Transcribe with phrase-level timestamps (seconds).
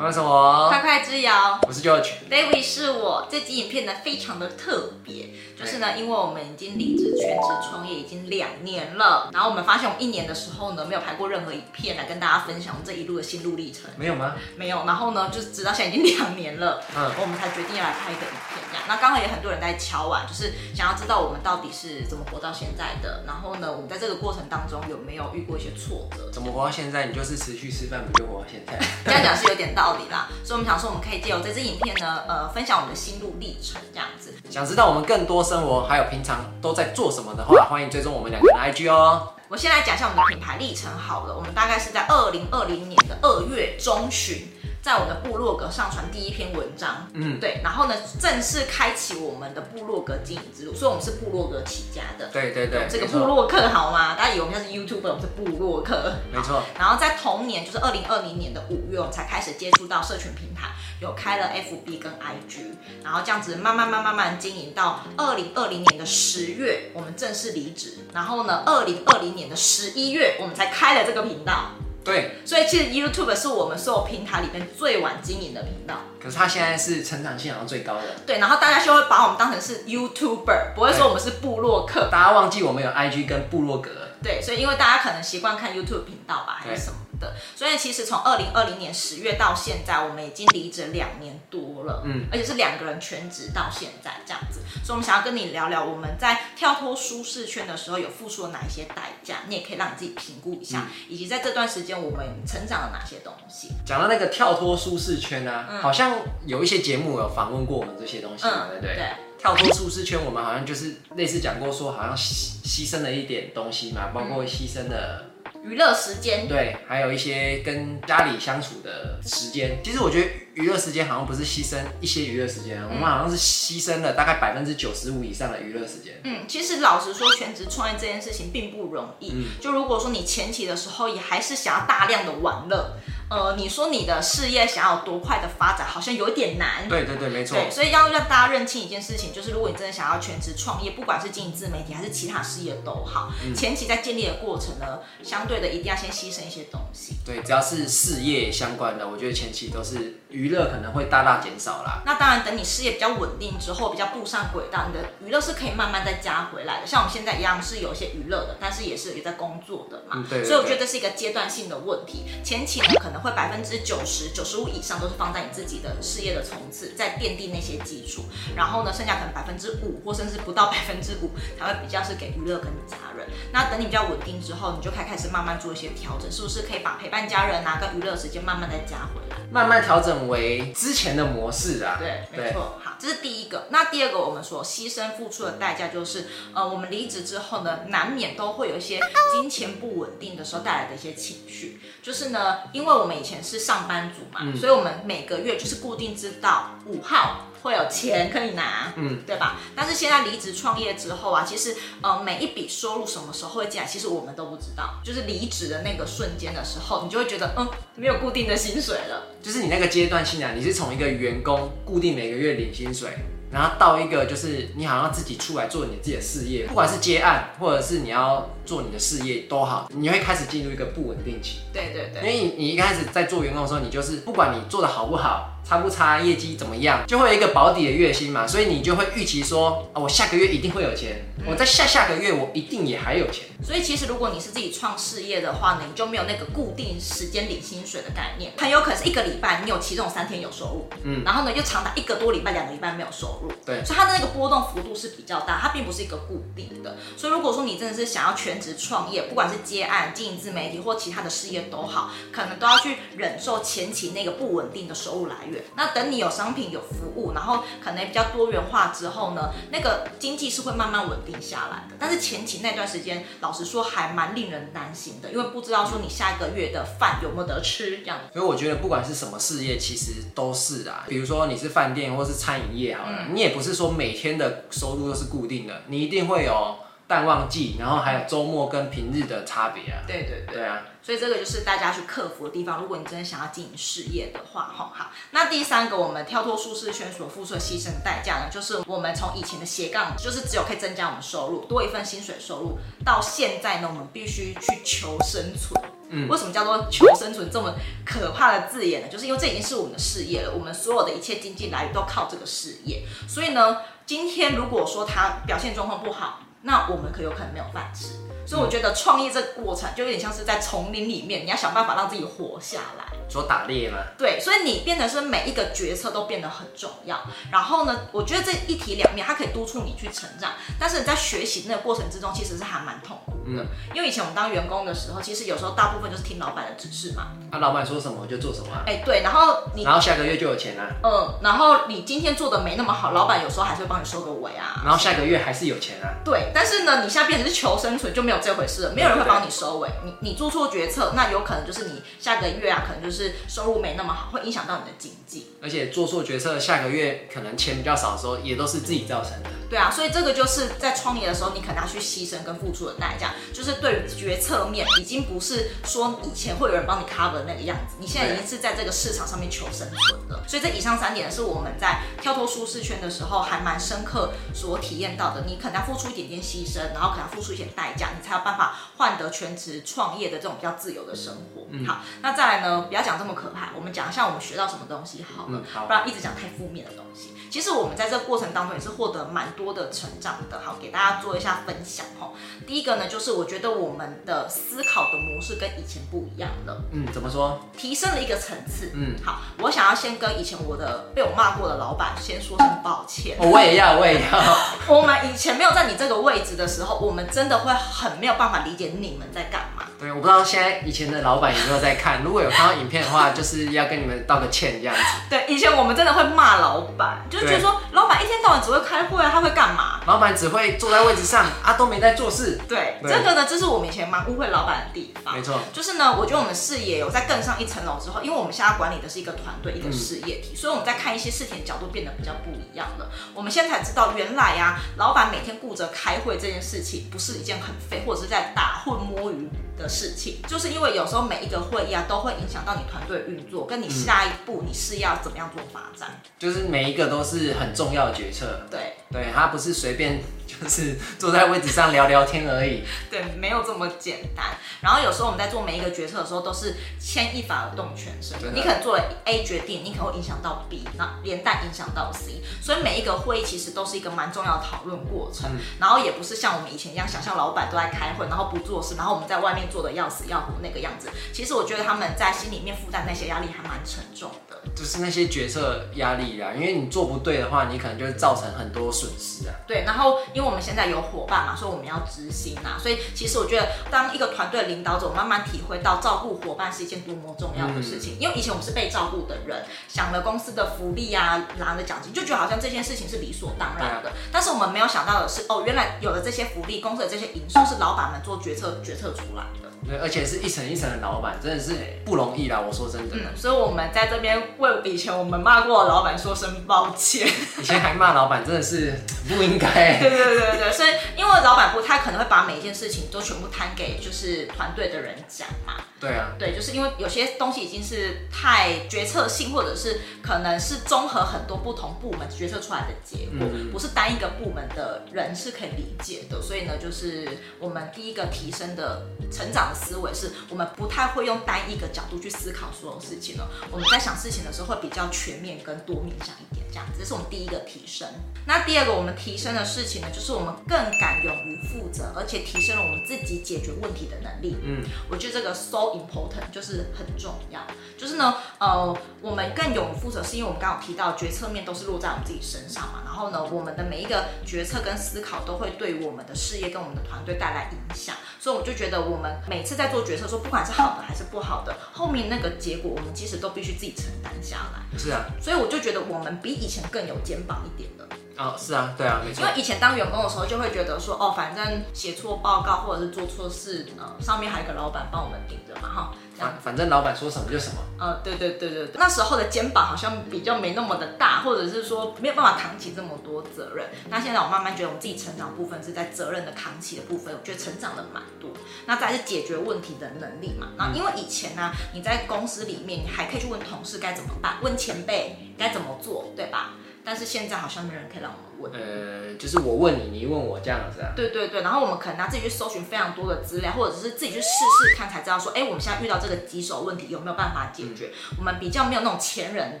[0.00, 3.26] 我是我，快快之遥，我是 George，David 是我。
[3.28, 13.90] 这集影片呢非常的特别，就是呢，因为我们已经离职全职创业已经两年了，然后我们发现我们一年的时候呢没有拍过任何影片来跟大家分享我们这一路的心路历程。
[13.96, 14.36] 没有吗？
[14.54, 14.84] 没有。
[14.86, 18.84] 然后呢，就是直到现在已经两年了，嗯，我们才决定要来拍一个影片这样。
[18.86, 23.24] 那刚好也很多人在敲碗，就是想要知道我们到底是怎么活到现在的。
[23.26, 26.30] 然后呢，我们在这个过程当中有没有遇过一些挫折？
[26.32, 27.06] 怎么活到现在？
[27.06, 28.78] 你就是持续吃饭，不就活到现在？
[29.04, 30.28] 这样讲是有点道理啦。
[30.44, 34.34] 所以我们想说，我们可以借由这支影片呢，呃，分享我们的心路历程，这样子。
[34.50, 39.32] 想知道我们更多生活，还有平常都在做什么的话，欢迎追踪我们两个的 IG 哦。
[39.48, 41.34] 我先来讲一下我们的品牌历程好了。
[41.34, 44.46] 我们大概是在二零二零年的二月中旬。
[44.80, 54.14] 在我的部落格上传第一篇文章，嗯，对，然后呢，正式开启我们的部落格经营之路，所以我们是部落格起家的，对对对，这个部落客好吗？
[54.14, 56.62] 大家以为我们像是 YouTuber，我们是部落客，没错。
[56.78, 62.70] 然后在同年，就是二零二零年的五月，我们才开始接触到社群平台，有开了 FB 跟 IG，
[63.02, 71.72] 然后这样子慢慢慢慢慢经营到二零二零年的十月，我们正式离职，然后呢，二零二零年的十一月，我们才开了这个频道。
[72.08, 75.96] 对，所以其实 YouTube 是我们所有平台里面最晚经营的频道。
[76.18, 78.02] 可是它现在是成长性好像最高的。
[78.26, 82.08] 对，然后大家就会把我们当成是 YouTuber，不会说我们是部落客。
[82.10, 83.90] 大家忘记我们有 IG 跟部落格。
[84.22, 86.98] 对，所以因为大家可能习惯看 YouTube 频道吧，还是什么。
[87.20, 103.70] 的，所以其实从二零二零年十月到现在，我们已经离职两年多了，嗯，而且是两个人全职到现在这样子，所以我们想要跟你聊聊我们在跳脱舒适圈的时候有付出了哪一些代价，你也可以让你自己评估一下，嗯、以及在这段时间我们成长了哪些东西。
[103.84, 108.94] 讲到那个跳脱舒适圈啊，嗯、好像有一些节目有访问过我们这些东西，嗯、对不对？
[108.94, 115.24] 对，跳脱舒适圈，我们好像就是类似讲过说，好像牺牺牲了一点东西嘛，包括牺牲了。
[115.64, 119.78] 娱乐时间，对，还有一些跟家里相处的时间。
[119.82, 126.20] 其实我觉得娱乐时间好像不是牺牲一些娱乐时间，嗯、我们好像是牺牲了大概百分之九十五以上的娱乐时间。
[126.22, 129.32] 嗯，其实老实说，全职创业这件事情并不容易。
[129.32, 132.96] 嗯，就如果说你前期的时候也还是想要大量的玩乐。
[133.30, 136.88] 呃，你说你的事业想要多快的发展，好像有点难。
[136.88, 137.56] 对对对，没错。
[137.56, 147.16] 对，所以要让大家认清一件事情，就是如果你真的想要全职创业，不管是经营自媒体还是其他事业都好，嗯、前期在建立的过程呢，相对的一定要先牺牲一些东西。
[147.24, 152.02] 对，只要是事业相关的，我觉得前期都是娱乐可能会大大减少啦。
[152.06, 156.86] 那当然，等你事业比较稳定之后，比较步上轨道，你的娱乐是可以慢慢再加回来的。
[156.86, 160.14] 像我们现在一样是有一些娱乐的，但是也是有在工作的嘛。
[160.14, 160.48] 嗯、对，对，对。
[160.48, 163.98] 所以我觉得这是一个阶段性的问题，前期呢可能会百分之九。
[163.98, 168.22] 九十九十五以上都是放在你自己的事业的层次，在奠定那些基础，
[168.54, 173.26] 然后呢，剩下可能百分之五或甚至不到百分之五，才会比较是给娱乐跟家人。
[173.52, 181.96] 那等你比较稳定之后，你就可以开始慢慢做一些调整，是不是可以把陪伴家人啊跟娱乐时间慢慢再加回来，慢慢调整为之前的模式啊？
[182.00, 182.80] 对，没错。
[182.82, 183.68] 好，这是第一个。
[183.70, 189.00] 那第二个，我们所牺牲付出的代价就是，呃，我们离职之后呢，难免都会有一些
[189.32, 199.56] 金钱不稳定的时候带来的一些情绪，就是呢，因为我们以前是上班族嘛，嗯、所以我们每个月就是固定知道五号会有钱可以拿，嗯，对吧？
[199.74, 205.00] 但是现在离职创业之后啊，其实呃每一笔收入什么时候会进来，其实我们都不知道。
[205.04, 209.26] 就是离职的那个瞬间的时候，你就会觉得嗯没有固定的薪水了。
[209.42, 213.10] 就是你那个阶段性啊，你是从一个员工固定每个月领薪水。
[213.50, 221.60] 然后到一个就是你好像自己出来做你自己的事业，不管是接案或者是你要做你的事业都好，你会开始进入一个不稳定期。
[221.72, 233.44] 对对对，因为你你一开始在做员工的时候，你就是不管你做的好不好，差不差，业绩怎么样，就会有一个保底的月薪嘛，所以你就会预期说，啊，我下个月一定会有钱，我在下下个月我一定也还有钱。
[233.62, 246.96] 所以其实如果你是自己创事业的话呢，你就没有那个固定时间领薪水的概念，很有可能是一个礼拜你有其中三天有收入，嗯，然后呢又长达一个多礼拜、两个礼拜没有收入，对，所以它的那个波动幅度是比较大，它并不是一个固定的。
[247.14, 255.57] 所以如果说你真的是想要全职创业，不管是接案、经营自媒体或其他的事业都好，可能都要去忍受前期那个不稳定的收入来源。
[255.76, 261.96] 那等你有商品、有服务，然后可能比较多元化之后呢，那个经济是会慢慢稳定下来的。
[261.98, 268.18] 但是前期那段时间，老实说还蛮令人担心的，因为不知道说你下一个月的饭有没有得吃这样。
[268.32, 271.04] 所以我觉得不管是什么事业，其实都是啊。
[271.08, 276.76] 比如说你是饭店或是餐饮业好了，嗯、你也不是说每天的收入都是固定的，你一定会有。
[277.08, 280.04] 淡旺季，然后还有周末跟平日的差别啊。
[280.06, 282.78] 对对对，对啊，所以这个就是大家去克服的地方。
[282.80, 285.10] 如果你真的想要经营事业的话，哈好。
[285.30, 295.82] 那第三个，我们跳脱舒适圈所付出的牺牲的代价呢，就是我们从以前的斜杠，就是只有可以增加我们收入，多一份薪水收入，到现在呢，我们必须去求生存。
[296.10, 299.08] 嗯，为什么叫做求生存这么可怕的字眼呢？
[299.08, 303.02] 就是因为这已经是我们的事业了，我们所有的一切经济来源都靠这个事业。
[303.26, 308.08] 所以呢，今天如果说他表现状况不好，那我们可有可能没有饭吃。
[308.46, 313.04] 所以我觉得创业这个过程就有点像是在丛林里面，你要想办法让自己活下来。
[313.28, 313.98] 说打猎吗？
[314.16, 317.20] 对，所以你变得是每一个决策都变得很重要。
[317.52, 320.52] 然后呢，我觉得这一体两面，它可以督促你去成长。
[320.78, 323.62] 但是你在学习那个过程之中，其实是还蛮痛苦的。
[323.62, 327.32] 嗯、因为以前我们当员工的时候，其实有时候大部分就是听老板的指示嘛。
[327.52, 328.68] 啊，老板说什么就做什么。
[328.86, 330.88] 哎、欸，对，然后你，然后下个月就有钱了、啊。
[331.04, 334.80] 嗯，然后你今天做的没那么好，老板有时候还是会帮你收个尾啊。
[334.82, 336.08] 然后下个月还是有钱啊。
[336.24, 339.88] 对，但是呢，你现在变成是求生存，就没有这回事了，没有人会帮你收尾。
[340.04, 345.52] 你你做错决策，那有可能就是你下个月啊，可能就是收入没那么好，会影响到你的经济。
[345.62, 349.50] 而且做错决策，下个月可能钱比较少的时候，也都是自己造成的。
[349.68, 360.42] 对啊，所以这个就是在创业的时候，你可能要去牺牲跟付出的代价，就是对于决策面，已经不是说以前会有人帮你 cover 那个样子，你现在已经是在这个市场上面求生存了。
[360.48, 365.44] 所以这以上三点是我们在跳脱舒适圈的时候，还蛮深刻所体验到的。
[365.46, 371.66] 你可能要付出一点点牺牲，然后可能要付出一些代价，你才有办法换得全职创业的这种比较自由的生活。
[371.70, 377.34] 嗯、好，那再来呢，不要讲这么可怕，我们讲一下我们学到什么东西好了，嗯、好，不然一直讲太负面的东西。
[377.50, 382.30] 其实我们在这个过程当中也是获得蛮多的成长的，好，给大家做一下分享哈。
[382.66, 386.80] 第一个呢，就是我觉得我们的思考的模式跟以前不一样了。
[386.92, 387.58] 嗯，怎么说？
[387.76, 388.92] 提升了一个层次。
[388.94, 393.36] 嗯，好，我想要先跟以前我的被我骂过的老板先说声抱歉。
[393.38, 394.58] 我也要，我也要。
[394.86, 399.84] 我们以前没有在你这个位置的时候，我们真的会很没有办法理解你们在干嘛。
[399.98, 405.02] 对，我不知道现在以前的老板有没有在看，如果有看到影片的话，就是要跟你们道个歉这样子。
[405.28, 410.00] 对，以前我们真的会骂老板，就是觉得说老板一天到晚只会开会啊，他会干嘛？
[410.06, 412.60] 老板只会坐在位置上啊，都没在做事。
[412.68, 415.34] 对，对这个呢，这是我们以前蛮误会老板的地方。
[415.34, 423.10] 没错，就是呢，我觉得我们视野有在更上一层楼之后，因为我们现在管理的是一个团队，一个事业体，嗯、所以我们在看一些事情的角度变得比较不一样了。
[423.34, 438.66] 我们现在才知道，原来呀、啊，老板每天顾着开会这件事情，不是一件很废或者是在打混摸鱼的事情，就是因为有时候每一个会议啊，都会影响到你团队运作，跟你下一步你是要怎么样做发展，就是每一个都是很重要的决策。
[438.70, 440.20] 对，对，它不是随便。
[440.48, 444.46] 就是坐在位置上聊聊天而已， 对，没有这么简单。
[444.80, 448.38] 然后有时候我们在做每一个决策的时候，都是牵一发而动全身。
[448.54, 452.40] 你可能做了 A 决定，你可能会影响到 B，那连带影响到 C。
[452.62, 455.50] 所以每一个会议其实都是一个蛮重要的讨论过程。
[455.52, 461.10] 嗯、然后也不是像我们以前一样，想象老板都在开会，然后不做事，然后我们在外面做的要死要活那个样子。
[461.32, 464.56] 其实我觉得他们在心里面负担那些压力还蛮沉重的。
[464.74, 469.54] 就是那些决策压力啦，因为你做不对的话，你可能就会造成很多损失啊。
[469.66, 472.78] 对，然后因为我们现在有伙伴嘛，所以我们要执行啊。
[472.80, 478.14] 所以其实我觉得，当一个团队领导者，慢慢体会到照顾伙伴是一件多么重要的事情。
[478.14, 484.10] 嗯、因为以前我们是被照顾的人，想了公司的福利啊，拿了奖金，就觉得好像这件事情是理所当然的。
[484.10, 489.68] 啊、但是我们没有想到的是，哦，原来有了这些福利，公司的这些营收是老板们做决策决策出来的。
[489.86, 491.72] 对，而且是一层一层的老板，真的是
[492.04, 492.60] 不容易啦。
[492.60, 493.16] 我说真的。
[493.16, 497.26] 嗯，所以我们在这边为以前我们骂过的老板说声抱歉。
[497.58, 498.92] 以前还骂老板，真的是
[499.26, 499.98] 不应该。
[500.02, 505.74] 对对对对，所以因为老板不太可能会把每一件事情都全部摊给就是团队的人讲嘛。
[506.00, 516.40] 对啊，对，就是因为有些东西已经是太决策性，或者是可能是综合很多不同部门决策出来的结果，嗯、不是单一个部门的人是可以理解的。
[516.40, 517.26] 所以呢，就是
[517.58, 523.50] 我们第一个提升的成长的思维，是我们不太会用单一个角度去思考所有事情了。
[523.72, 528.06] 我们在想事情的时候会比较全面跟多面向一点，这样子，这是我们第一个提升。
[528.46, 534.56] 那第二个我们提升的事情呢，就是我们更敢勇于负责，而且提升了我们自己解决问题的能力。
[534.62, 537.60] 嗯，我觉得这个 so important 就是很重要。
[537.96, 543.02] 就是呢，呃，我们更勇于负责，是因为我们刚刚有提到决策面都是落在我们自己身上嘛。
[543.04, 548.14] 然后呢，我们的每一个决策跟思考都会对我们的事业跟我们的团队带来影响。
[548.40, 554.98] 所以我就觉得，我们每次在做决策，说不管是好的还是不好的，后面那个结果，我们其实都必须自己承担下来。
[554.98, 555.24] 是啊。
[555.40, 558.06] 所以我就觉得，我们比以前更有肩膀一点了。
[558.38, 559.42] 哦，是啊，对啊，没错。
[559.42, 566.12] 因为以前当员工的时候，就会觉得说，哦，反正写错报告或者是做错事，呃，上面还有一个老板帮我们顶着嘛，哈。
[566.38, 567.76] 反反正老板说什么就什么。
[567.98, 568.90] 呃，对对对对对。
[568.98, 573.86] 那时候的肩膀好像比较没那么的大，或者是说没有办法扛起这么多责任。
[574.10, 578.50] 那现在我慢慢觉得，我自己成长部分是在责任的扛起的部分，我觉得成长的蛮多。
[578.84, 580.68] 那再是解决问题的能力嘛。
[580.76, 586.74] 那因为以前呢，你在公司里面，你还可以去问同事该怎么办，问前辈该怎么做，对吧？
[587.08, 588.44] 但是现在好像没人可以让我们。
[588.60, 588.70] 问。
[588.72, 591.12] 呃，就是我问你，你问我这样子啊？
[591.16, 598.10] 对对对，然后我们可能拿自己去搜寻非常多的资料，或者是自己去试试看，才知道说，哎，我们现在遇到这个棘手问题有没有办法解决？
[598.32, 599.80] 嗯、我们比较没有那种前人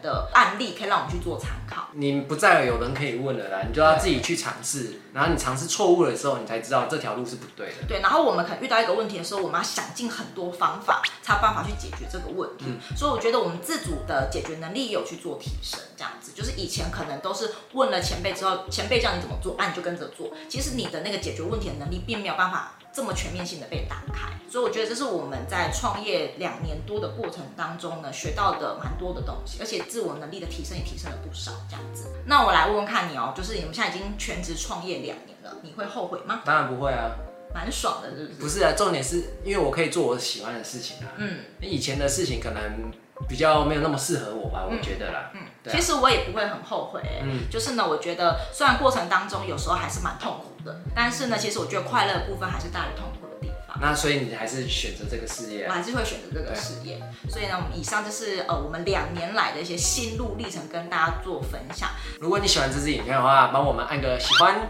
[0.00, 1.88] 的案例可以让我们去做参考。
[1.92, 7.74] 你不再有人可以问了啦，你就要自己去尝试，然后你尝试错误的时候，你才知道这条路是不对的。
[7.88, 12.66] 对，然后我们可能遇到一个问题的时候，我们要想尽很多方法，才有办法去解决这个问题。
[12.68, 20.30] 嗯、所以我觉得我们自主的解决能力也有去做提升，这样子就是以前可能都是问了前辈之后，前辈叫你怎么做，那、啊、你就跟着做。
[20.48, 24.28] 其实你的那个解决问题的能力并没有办法这么全面性的被打开。
[24.50, 31.52] 所以我觉得这是我们在创业两年多的过程当中呢，学到的蛮多的东西，而且自我能力的提升也提升了不少。
[31.68, 36.42] 这样子，那我来问问看你哦，就是你们现在已经全职创业两年了，你会后悔吗？
[36.44, 37.10] 当然不会啊。
[37.54, 38.40] 蛮爽的，是不是？
[38.42, 41.14] 不是啊，重点是因为我可以做我喜欢的事情啊。
[41.16, 42.92] 嗯，以前的事情可能
[43.26, 45.30] 比较没有那么适合我吧，嗯、我觉得啦。
[45.34, 47.22] 嗯，啊、其实我也不会很后悔、欸。
[47.24, 53.78] 嗯，就是呢，我觉得虽然过程当中有时候还是蛮痛苦的，但是呢，其实我觉得快乐的部分还是大于痛苦的地方。
[53.80, 55.68] 那所以你还是选择这个事业、啊？
[55.68, 57.00] 我还是会选择这个事业。
[57.28, 61.88] 所以呢，我们以上就是呃我们两年来的一些心路历程跟大家做分享。
[62.20, 64.68] 如果你喜欢这支影片的话，帮我们按个喜欢，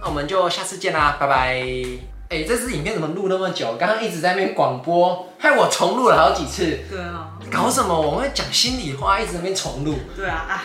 [0.00, 2.19] 那我们就下次见啦，拜拜。
[2.30, 3.74] 哎、欸，这支影片怎么录那么久？
[3.76, 6.78] 刚刚一直在那边广播，害我重录了好几次。
[6.88, 8.00] 对啊，搞什么？
[8.00, 9.96] 我们会讲心里话，一直在那边重录。
[10.14, 10.62] 对啊，啊。